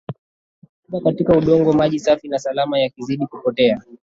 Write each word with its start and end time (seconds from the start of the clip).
Rutuba 0.71 1.01
katika 1.09 1.37
udongo 1.37 1.73
maji 1.73 1.99
safi 1.99 2.27
na 2.27 2.39
salama 2.39 2.79
yakizidi 2.79 3.27
kupotea 3.27 3.81